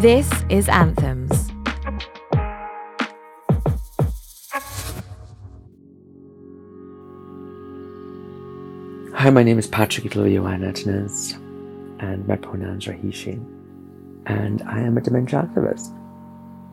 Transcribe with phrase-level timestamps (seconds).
[0.00, 1.50] This is Anthems.
[9.12, 13.32] Hi, my name is Patrick Italo and my pronouns are he, she.
[14.24, 15.94] And I am a dementia activist.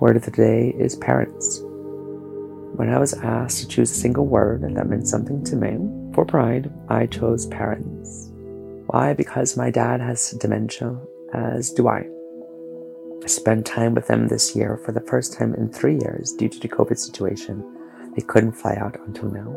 [0.00, 1.60] Word of the day is parents.
[1.62, 5.76] When I was asked to choose a single word that meant something to me
[6.14, 8.30] for pride, I chose parents.
[8.86, 9.12] Why?
[9.12, 10.98] Because my dad has dementia,
[11.34, 12.06] as do I.
[13.22, 16.48] I spent time with them this year for the first time in three years due
[16.48, 17.62] to the COVID situation.
[18.16, 19.56] They couldn't fly out until now.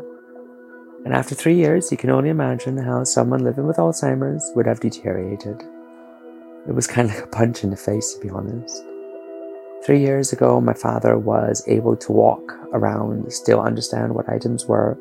[1.04, 4.80] And after three years, you can only imagine how someone living with Alzheimer's would have
[4.80, 5.62] deteriorated.
[6.68, 8.84] It was kind of like a punch in the face, to be honest.
[9.84, 14.98] Three years ago, my father was able to walk around, still understand what items were,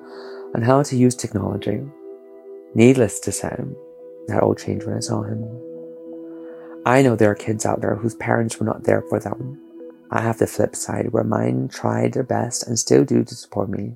[0.54, 1.82] and how to use technology.
[2.76, 3.56] Needless to say,
[4.28, 5.73] that all changed when I saw him.
[6.86, 9.60] I know there are kids out there whose parents were not there for them.
[10.12, 13.70] I have the flip side where mine tried their best and still do to support
[13.70, 13.96] me.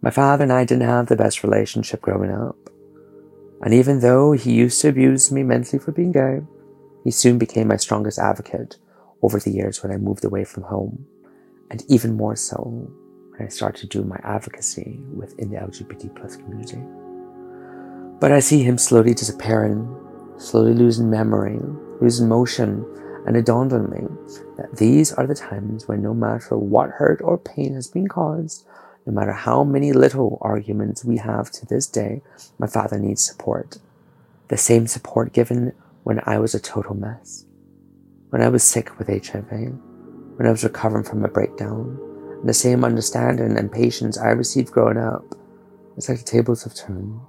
[0.00, 2.56] My father and I didn't have the best relationship growing up.
[3.62, 6.40] And even though he used to abuse me mentally for being gay,
[7.04, 8.76] he soon became my strongest advocate
[9.22, 11.06] over the years when I moved away from home,
[11.70, 12.56] and even more so
[13.30, 16.78] when I started to do my advocacy within the LGBT plus community.
[18.20, 19.86] But I see him slowly disappearing,
[20.38, 21.58] slowly losing memory,
[22.00, 22.84] losing motion,
[23.26, 24.06] and it dawned on me
[24.56, 28.66] that these are the times when no matter what hurt or pain has been caused,
[29.06, 32.22] no matter how many little arguments we have to this day,
[32.58, 33.78] my father needs support.
[34.48, 37.46] The same support given when I was a total mess.
[38.30, 41.98] When I was sick with HIV, when I was recovering from a breakdown,
[42.40, 45.24] and the same understanding and patience I received growing up,
[45.96, 47.20] it's like the tables have turned.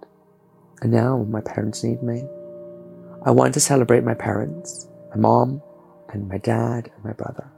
[0.81, 2.25] And now my parents need me.
[3.27, 5.59] I want to celebrate my parents, my mom,
[6.09, 7.49] and my dad, and my brother.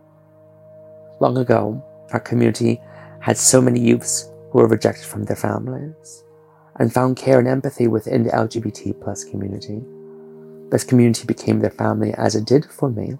[1.19, 1.83] Long ago,
[2.13, 2.79] our community
[3.19, 6.23] had so many youths who were rejected from their families
[6.79, 9.81] and found care and empathy within the LGBT plus community.
[10.69, 13.17] This community became their family as it did for me.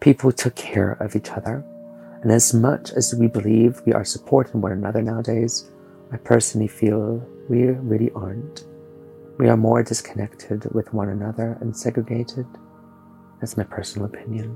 [0.00, 1.62] People took care of each other.
[2.22, 5.70] And as much as we believe we are supporting one another nowadays,
[6.12, 8.64] I personally feel we really aren't.
[9.42, 12.46] We are more disconnected with one another and segregated.
[13.40, 14.54] That's my personal opinion.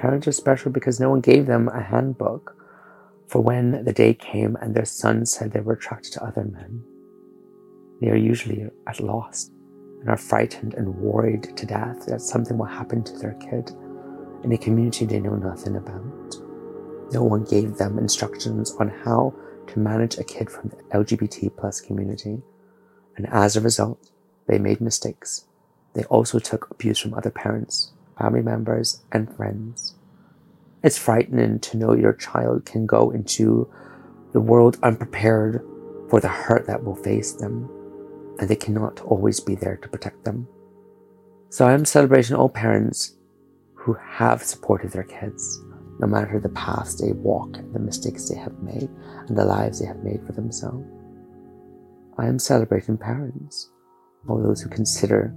[0.00, 2.56] Parents are special because no one gave them a handbook
[3.28, 6.82] for when the day came and their son said they were attracted to other men.
[8.00, 9.52] They are usually at loss
[10.00, 13.70] and are frightened and worried to death that something will happen to their kid
[14.42, 16.34] in a community they know nothing about.
[17.12, 19.32] No one gave them instructions on how
[19.68, 22.42] to manage a kid from the LGBT plus community,
[23.16, 24.10] and as a result,
[24.46, 25.46] they made mistakes.
[25.94, 29.94] They also took abuse from other parents family members, and friends.
[30.82, 33.72] It's frightening to know your child can go into
[34.32, 35.64] the world unprepared
[36.10, 37.68] for the hurt that will face them,
[38.38, 40.46] and they cannot always be there to protect them.
[41.48, 43.16] So I am celebrating all parents
[43.74, 45.62] who have supported their kids,
[45.98, 48.88] no matter the paths they walk the mistakes they have made
[49.28, 50.84] and the lives they have made for themselves.
[52.18, 53.70] I am celebrating parents,
[54.28, 55.34] all those who consider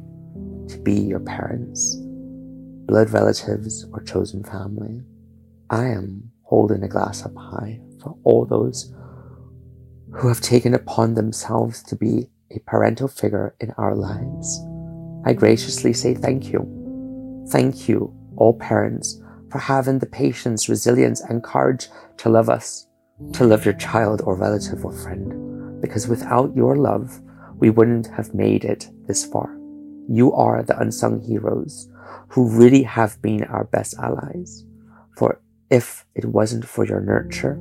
[0.69, 1.97] to be your parents
[2.87, 5.01] blood relatives, or chosen family.
[5.69, 8.93] I am holding a glass up high for all those
[10.13, 14.61] who have taken upon themselves to be a parental figure in our lives.
[15.25, 17.45] I graciously say thank you.
[17.51, 19.21] Thank you, all parents,
[19.51, 22.87] for having the patience, resilience, and courage to love us,
[23.33, 25.46] to love your child or relative or friend.
[25.81, 27.21] Because without your love,
[27.55, 29.57] we wouldn't have made it this far.
[30.09, 31.89] You are the unsung heroes
[32.29, 34.65] who really have been our best allies.
[35.17, 37.59] For if it wasn't for your nurture,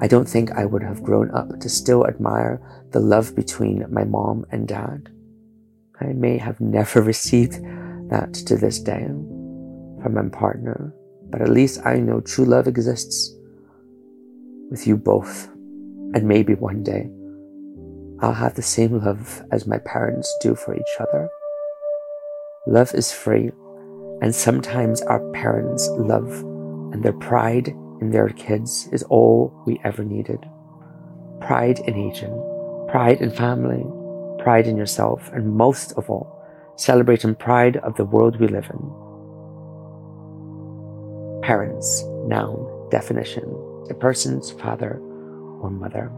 [0.00, 2.60] I don't think I would have grown up to still admire
[2.90, 5.10] the love between my mom and dad.
[6.00, 7.62] I may have never received
[8.10, 9.06] that to this day
[10.02, 10.92] from my partner,
[11.30, 13.34] but at least I know true love exists
[14.70, 15.48] with you both.
[16.14, 17.10] And maybe one day
[18.24, 21.28] I'll have the same love as my parents do for each other.
[22.66, 23.50] Love is free
[24.22, 26.32] and sometimes our parents' love
[26.94, 27.68] and their pride
[28.00, 30.38] in their kids is all we ever needed.
[31.42, 32.32] Pride in aging,
[32.88, 33.84] pride in family,
[34.42, 36.42] pride in yourself, and most of all,
[36.76, 38.80] celebrating pride of the world we live in.
[41.42, 43.44] Parents, noun, definition,
[43.90, 44.98] a person's father
[45.60, 46.10] or mother.